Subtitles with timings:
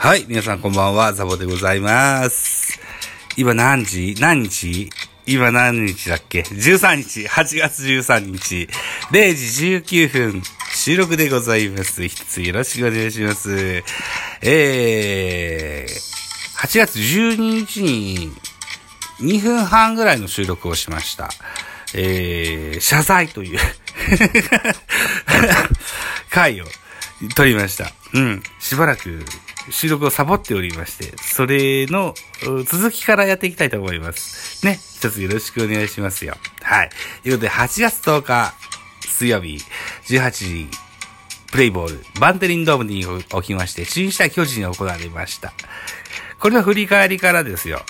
[0.00, 2.78] はい、皆さんこんばんは、ザボでございます。
[3.36, 4.14] 今何時？
[4.20, 4.88] 何日
[5.26, 8.68] 今何日だっけ ?13 日、8月13日、
[9.10, 10.42] 0時19分、
[10.72, 12.06] 収録でございます。
[12.06, 13.82] 一つよろしくお願いします。
[14.40, 18.30] えー、8月12日に
[19.18, 21.28] 2分半ぐらいの収録をしました。
[21.92, 23.58] えー、謝罪という
[26.30, 26.66] 回を
[27.34, 27.90] 撮りました。
[28.14, 28.42] うん。
[28.60, 29.24] しばらく
[29.70, 32.14] 収録をサボっておりまして、それの
[32.66, 34.64] 続きからやっていきたいと思います。
[34.66, 34.78] ね。
[34.96, 36.36] 一つよろしくお願いしますよ。
[36.62, 36.90] はい。
[37.22, 38.54] ということで、8月10日、
[39.06, 39.60] 水曜日、
[40.06, 40.68] 18時、
[41.50, 45.52] プレイボール、バンテリンドームにおきまして、新下巨人に行われました。
[46.40, 47.82] これの振り返りからですよ。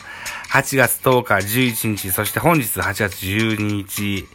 [0.50, 4.28] 8月10日、11日、そして本日8月12日、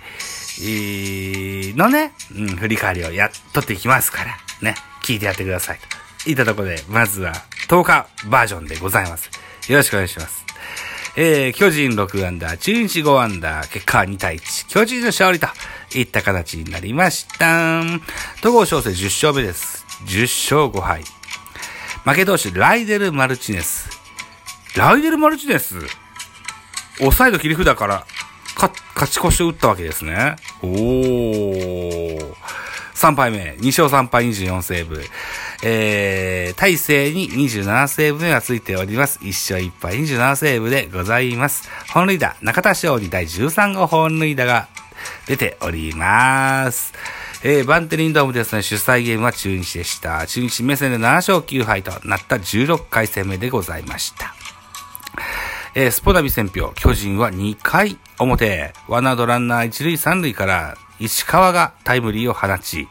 [1.75, 5.79] のね、うん、振り返りをやっとっていきますから、ね、聞いてやってください。
[5.79, 5.92] と
[6.25, 7.33] いたところで、まずは
[7.67, 9.29] 10日バージョンでございます。
[9.69, 10.45] よろしくお願いします。
[11.15, 15.47] えー、巨人6アンダー、中日5アンダー、結果は2対1、巨人の勝利と
[15.95, 17.81] いった形になりました。
[18.41, 19.85] 戸郷翔征10勝目です。
[20.05, 20.21] 10
[20.63, 21.03] 勝5敗。
[22.03, 23.89] 負け投手、ライデル・マルチネス。
[24.75, 25.75] ライデル・マルチネス？
[26.97, 28.05] 抑えの切り札から、
[28.55, 30.35] か、勝ち越しを打ったわけですね。
[30.61, 32.33] おー。
[32.95, 35.03] 3敗目、2勝3敗24セーブ。
[35.65, 39.19] えー、大勢に27セーブ目がついております。
[39.19, 41.69] 1勝1敗27セーブでございます。
[41.93, 44.67] 本塁打、中田翔に第13号本塁打が
[45.25, 46.93] 出ております。
[47.45, 50.27] えー、バンテリンドームですね、主催ゲームは中日でした。
[50.27, 54.35] 中日目線で7勝9敗となった16回戦目でございました。
[55.75, 62.89] えー、スポナビ戦票、巨人は2回表、ワンアウトランナー1塁3塁から、石川がタイムリーを放ち、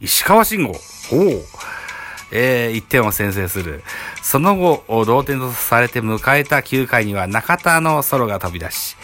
[0.00, 0.74] 石川慎吾、
[1.10, 1.44] ほう、
[2.30, 3.82] えー、1点を先制する。
[4.22, 8.96] その後、同点とされて迎えた9回には中田のソロが飛び出し、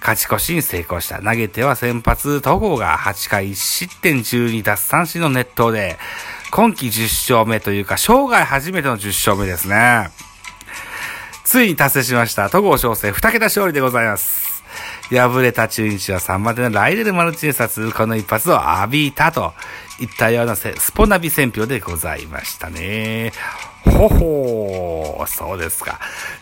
[0.00, 1.20] 勝ち越しに成功した。
[1.20, 5.98] 投げては先発、戸郷が8回1失点12奪三振の熱投で、
[6.50, 10.10] 今季10勝目というか、生涯初めての10勝目ですね。
[11.44, 12.50] ついに達成しました。
[12.50, 14.57] 戸郷翔征2桁勝利でございます。
[15.16, 19.54] 敗れた中日は3番手のライデル・マルチネスは続くこの一発を浴びたと
[20.00, 23.32] いったようなスポナビ選票でございましたね。
[23.84, 25.98] ほほー、そうですか。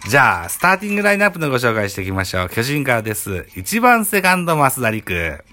[0.08, 2.48] じゃあ、スターティングラインナップのご紹介していきましょう。
[2.48, 3.46] 巨人からです。
[3.54, 5.44] 1番セカンド、増田陸。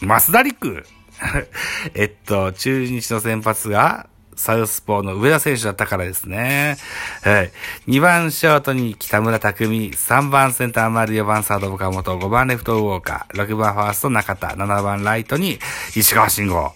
[0.00, 0.86] 増田陸？
[1.94, 6.76] えっと、中日の先発が、サウスポーの上田選手だったからですね。
[7.22, 7.52] はい。
[7.88, 15.58] 2番ショートに北村匠3番センター丸、4番サード岡本、5番レフトウォーカー、6番ファースト中田、7番ライトに
[15.94, 16.72] 石川慎吾。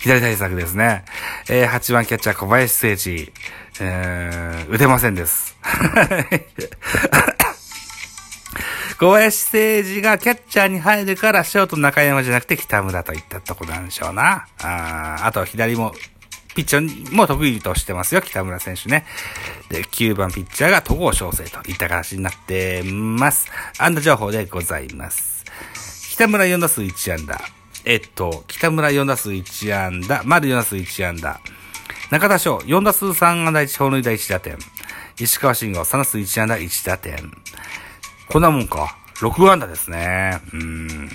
[0.00, 1.04] 左対策ですね。
[1.48, 3.32] えー、8番キャッチャー小林誠司。
[3.82, 5.56] えー、打てませんです。
[8.98, 14.46] 小林誠司がキャッチャーに入るから、ショート中山じゃなくて北村といったとこなんでしょうな。
[14.62, 15.94] ああと左も、
[16.54, 19.04] ピッチャーも得意としてますよ、北村選手ね。
[19.68, 23.46] で、9番ピッチャーが戸郷翔征といった形になってます。
[23.78, 25.44] 安打情報でございます。
[26.12, 27.40] 北村4打数1安打。
[27.84, 31.40] えっと、北村4打数1安打、丸4打数1安打。
[32.10, 34.58] 中田翔4打数3安打1本塁打1打点。
[35.18, 37.32] 石川慎吾3打数1安打1打点。
[38.28, 38.96] こんなもんか。
[39.20, 40.40] 6安打ですね。
[40.52, 41.10] うん。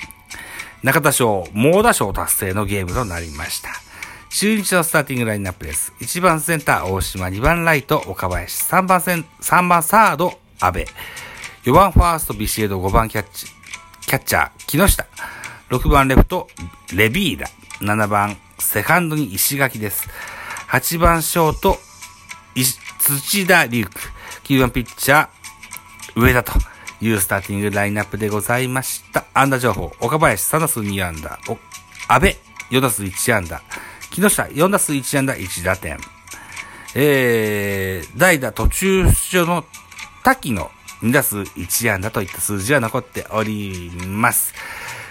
[0.84, 3.85] 中田翔、猛打賞達成のゲームとなりました。
[4.38, 5.94] 中日のスターティングラインナップです。
[6.02, 10.86] 1番センター、大島、2番ライト、岡林、3番セン、3番サード、安倍、
[11.64, 13.46] 4番ファースト、ビシエド、5番キャッチ、
[14.02, 15.08] キャッチャー、木下、
[15.70, 16.50] 6番レフト、
[16.94, 17.48] レビーラ、
[17.80, 20.10] 7番セカンドに石垣です。
[20.68, 21.78] 8番ショート、
[23.00, 24.02] 土田龍空、
[24.44, 26.52] 9番ピッチャー、上田と
[27.00, 29.24] いうスターティングラインナップでございました。
[29.34, 31.58] 安打情報、岡林3打数2安打、お
[32.10, 32.36] 安倍
[32.70, 33.62] 4打数1安打、
[34.16, 35.98] 木下4打数1安打1打点、
[36.96, 39.66] えー、代打途中出場の
[40.24, 40.72] 滝の
[41.02, 44.54] 2打数1安打といった数字は残っております。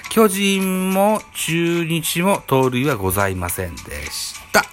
[0.08, 4.64] 巨人も中日も盗塁はございませんでした。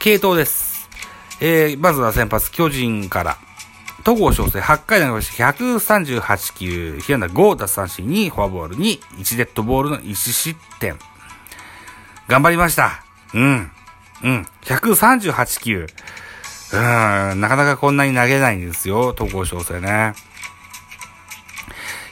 [0.00, 0.90] 系統です。
[1.40, 3.38] えー、まずは先発巨人から。
[4.04, 10.98] 戸郷翔征8回投げまして138球、被安打5奪三振2フォアボールに1デッドボールの1失点。
[12.28, 13.11] 頑張りました。
[13.34, 13.70] うん。
[14.24, 14.46] うん。
[14.64, 15.86] 138球。
[16.72, 17.40] うん。
[17.40, 20.14] なかなかこんなに投げないんですよ、戸郷翔征ね。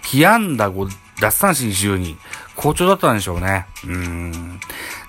[0.02, 0.90] 被安打5、
[1.20, 2.16] 奪三振12。
[2.56, 3.66] 好調だったんでしょうね。
[3.86, 4.60] うん。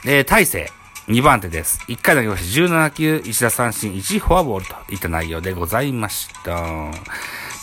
[0.03, 0.71] で、大勢。
[1.07, 1.79] 2番手です。
[1.87, 6.91] 1回投げまして17球、1打三振、1フォアボールといった内容でございました。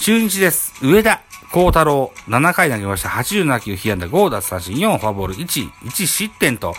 [0.00, 0.74] 中日です。
[0.82, 6.74] 上田幸太郎、7回投げました87球、被安打5打三振、4フォアボール、1、1失点と、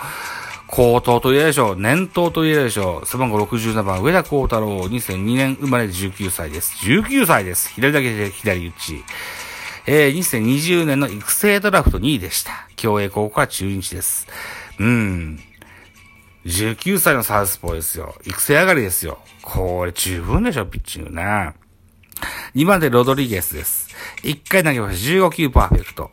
[0.72, 1.76] 高騰と言えるでしょう。
[1.78, 3.06] 年頭と言えるでしょう。
[3.06, 6.86] 背番号67番、上田幸太郎、2002年生まれ19歳です。
[6.86, 7.70] 19歳です。
[7.74, 9.04] 左だけで左打ち。
[9.88, 12.68] えー、2020年の育成ドラフト2位でした。
[12.76, 14.28] 競泳高校から中日です。
[14.80, 15.40] うん。
[16.46, 18.14] 19歳のサウスポーですよ。
[18.26, 19.18] 育成上がりですよ。
[19.42, 21.56] これ十分でしょ、ピッチングな。
[22.54, 23.90] 2番でロドリゲスです。
[24.24, 26.12] 1回投げました15球パーフェクト。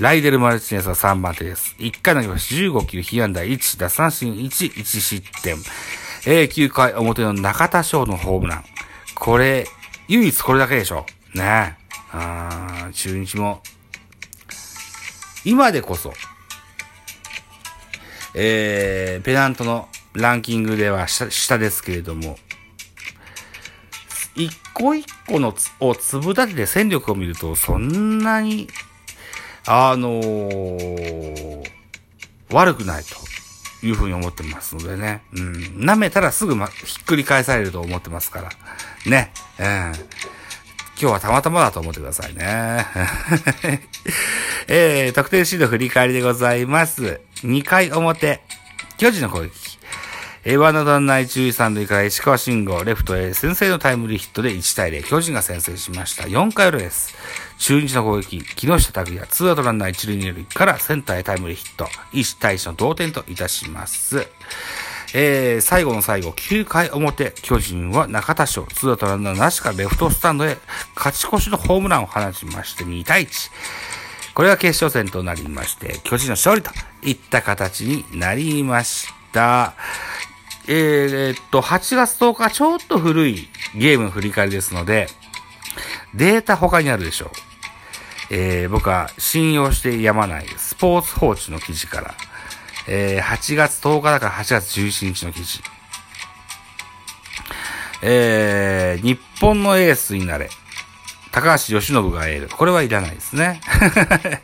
[0.00, 1.74] ライデル・マルチネスは3番手です。
[1.80, 5.56] 1回投げました15球、被安打1、打三振1、1失点。
[6.24, 8.64] えー、9回表の中田翔のホームラン。
[9.16, 9.66] これ、
[10.06, 11.04] 唯一これだけでしょ。
[11.34, 13.60] ねえあー中日も、
[15.44, 16.12] 今でこそ、
[18.34, 22.38] えー、ペナントのランキングでは下下ですけれども、
[24.36, 28.68] 一個一個のつを粒立てて戦力を見ると、そんなに、
[29.70, 31.68] あのー
[32.50, 35.22] 悪くないというふうに思ってますのでね。
[35.34, 35.52] うん。
[35.84, 38.50] 舐めたらすぐ、ま、ひっくり返されると思ってますから。
[39.04, 39.32] ね。
[39.58, 39.92] うん。
[41.00, 42.86] 今日はたまたまだと思ってくださいね。
[44.66, 47.20] えー、得点シード振り返りでございます。
[47.42, 48.42] 2回表、
[48.96, 49.67] 巨人の攻撃。
[50.50, 56.22] えー、ワンアウトランナー一塁三塁から石川慎吾、レフトへ先制のタイムリーヒットで1対0、巨人が先制しました。
[56.22, 57.14] 4回裏です。
[57.58, 61.84] 中日の攻撃、木下拓也、ツーアウトランナー一塁二塁からセンターへタイムリーヒット、
[62.14, 64.26] 1対1の同点といたします。
[65.12, 70.56] えー、最後の最後、9回表、巨人は中田翔、ツーアウトランナーなしからレフトスタンドへ
[70.96, 73.50] 勝ち越しのホームランを放ちまして2対1。
[74.32, 76.70] これが決勝戦となりまして、巨人の勝利と
[77.02, 79.74] いった形になりました。
[80.70, 80.74] えー、
[81.28, 85.08] えーっと、8月10日、ちょっと古いゲームの振り返りですので、
[86.14, 87.30] データ他にあるでしょう。
[88.30, 92.14] えー、僕は信用してやまないスポーツ報知の記事から、
[92.86, 95.62] えー、8月10日だから8月11日の記事。
[98.02, 100.50] えー、日本のエースになれ。
[101.32, 102.48] 高橋由伸がエール。
[102.48, 103.60] これはいらないですね。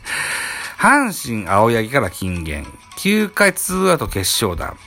[0.78, 2.66] 阪神青柳から金言。
[2.96, 4.78] 9回2アウト決勝弾。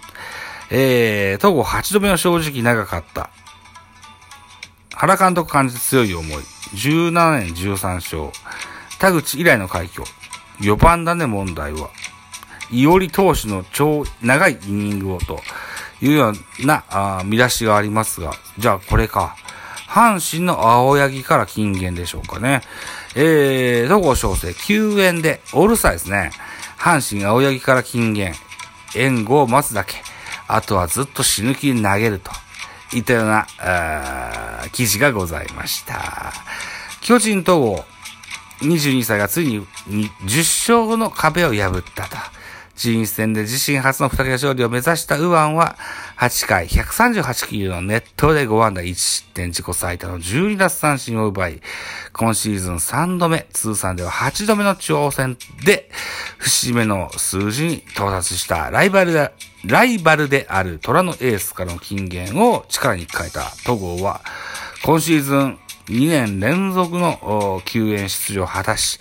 [0.69, 3.29] えー、東郷8度目の正直長かった。
[4.93, 6.43] 原監督感じて強い思い。
[6.73, 8.31] 17年13勝。
[8.99, 10.03] 田口以来の快挙。
[10.59, 11.89] 4番だね問題は。
[12.71, 15.39] 伊織投手の超長いイニングをと
[16.01, 19.35] いうようなあ見出しがありますが、じゃあこれか。
[19.87, 22.61] 阪神の青柳から金言でしょうかね。
[23.15, 26.31] えー、戸郷翔征救援で、オールスターですね。
[26.77, 28.33] 阪神青柳から金言。
[28.95, 30.06] 援護を待つだけ。
[30.47, 32.31] あとはずっと死ぬ気に投げると。
[32.93, 33.45] いったような、
[34.71, 36.31] 記事がございました。
[37.01, 37.83] 巨人統合、
[38.61, 42.15] 22歳がついにに10勝の壁を破ったと。
[42.77, 45.77] 中日戦で自身初の二桁勝利を目指した右腕は、
[46.19, 51.61] 8回138球のネットで5安打1失点自己最多の12奪三振を奪い、
[52.13, 55.89] 今シーズン3度目、通算では8度目の挑戦で、
[56.37, 59.31] 節目の数字に到達したライバルで、
[59.65, 64.21] ライバルである虎のエースからの金言を力に変えた戸郷は、
[64.83, 67.19] 今シーズン2年連続の
[67.55, 68.99] お救援出場を果たし、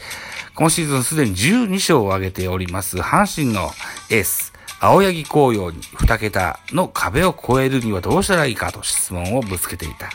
[0.55, 3.71] 今シーズンすでに12勝を挙げております、阪神の
[4.11, 10.11] エース、青柳紅葉に2桁の壁を越えるにはどうしたらいいかと質問をぶつけていた。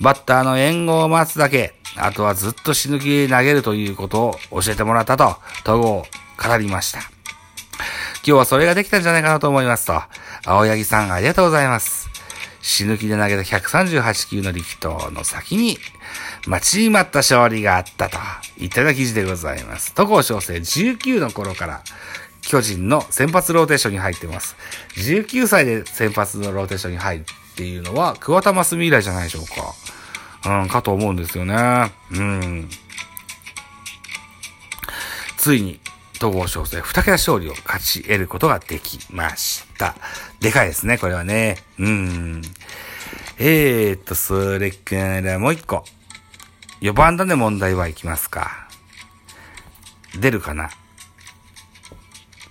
[0.00, 6.06] バッターの援護を待つだけ、あとはずっと死ぬ気で投げるということを教えてもらったと、戸郷
[6.48, 6.98] 語りました。
[6.98, 10.02] 今日はそれができたんじゃないかなと思いますと、
[10.44, 12.03] 青柳さんありがとうございます。
[12.64, 15.76] 死ぬ気で投げた138球の力投の先に、
[16.46, 18.16] 待ちに待った勝利があったと、
[18.58, 19.92] いった記事でございます。
[19.92, 21.82] 戸郷翔征19の頃から、
[22.40, 24.56] 巨人の先発ローテーションに入ってます。
[24.96, 30.62] 19歳で先発のローテーションに入るっていうのは、桑田真澄以来じゃないでしょうか。
[30.62, 31.92] うん、かと思うんですよね。
[32.12, 32.70] うん。
[35.36, 35.80] ついに、
[36.16, 39.94] 戸郷翔征二桁勝利を勝ち得ることができました。
[40.40, 41.56] でかいですね、これはね。
[41.78, 42.42] うん。
[43.38, 45.84] えーっと、それからもう一個。
[46.80, 48.68] 4番だね問題はいきますか。
[50.18, 50.70] 出るかな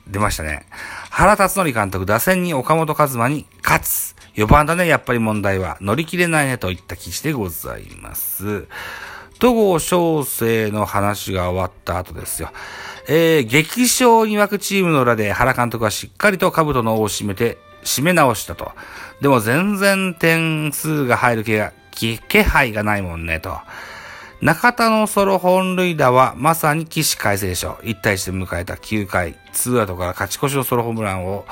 [0.07, 0.65] 出ましたね。
[1.09, 4.15] 原辰徳監督、打線に岡本和真に勝つ。
[4.35, 5.77] 4番だね、やっぱり問題は。
[5.79, 8.67] 乗り切れないね、といった記事でございます。
[9.39, 12.51] 戸郷翔征の話が終わった後ですよ。
[13.07, 18.71] えー、激賞に沸くチームの裏で原監督はしっかりと兜の尾を締めて、締め直したと。
[19.21, 23.57] でも全然点数が入る気が、気配がないもんね、と。
[24.41, 27.77] 中田のソロ本塁打はまさに起死回生でしょ。
[27.83, 31.45] 1対1で迎えた9回、ツーアウトから勝ち越しのソロホームランを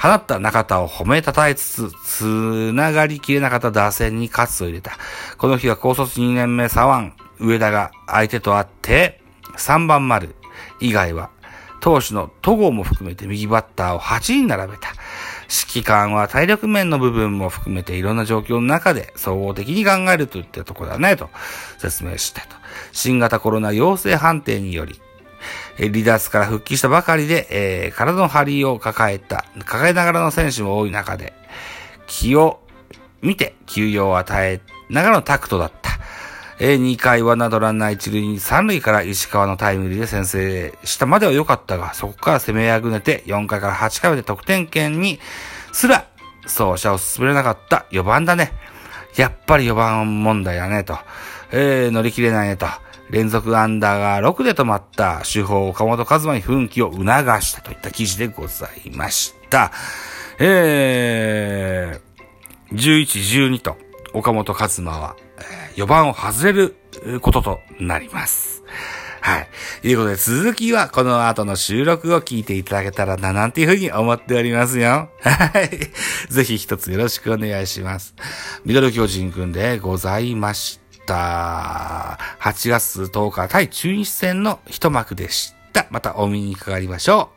[0.00, 4.92] 放った中田を褒めたたえつつ、つながりきれなかった打線に勝つを入れた。
[5.36, 9.20] この日は高卒2年目左腕、上田が相手とあって、
[9.58, 10.34] 3番丸
[10.80, 11.30] 以外は、
[11.80, 14.88] 投手の戸郷も含めて右バッターを8人並べた。
[15.48, 21.28] 指揮官は体力面の部分も含めていろんな状況の中で総合的に考えるといったところだね、と
[21.78, 22.48] 説明したと。
[22.92, 25.00] 新型コロナ陽性判定により、
[25.78, 31.32] 離脱から復帰したばかりで、えー、体の張りを抱えた、抱えながらの選手も多い中で、
[32.06, 32.60] 気を
[33.22, 35.79] 見て休養を与えながらのタクトだった。
[36.62, 45.18] えー、2回はなどランナー一塁に3塁から石川のタイムリーで先制したまでは良かったが、そこから攻めあぐねて4回から8回まで得点圏に
[45.72, 46.06] すら
[46.42, 48.52] 走者を進めなかった4番だね。
[49.16, 50.98] やっぱり4番問題だねと。
[51.50, 52.66] えー、乗り切れないねと。
[53.08, 57.04] 連続アンダーが6で止まった主砲岡本和真に奮起を促
[57.42, 59.72] したといった記事でございました。
[60.38, 63.76] えー、11、12と
[64.12, 65.16] 岡本和真は
[65.80, 66.76] 4番を外れる
[67.20, 68.62] こととなります。
[69.22, 69.48] はい。
[69.82, 75.10] ということで、続きはこの後の収録を聞いていただけたらな、なんていうふうに思っておりますよ。
[75.20, 76.32] はい。
[76.32, 78.14] ぜひ一つよろしくお願いします。
[78.64, 82.18] ミドル巨人くんでございました。
[82.40, 85.86] 8月10日対中日戦の一幕でした。
[85.90, 87.30] またお見にかかりましょ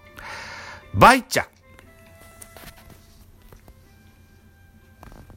[0.96, 1.00] う。
[1.00, 1.46] バイチャ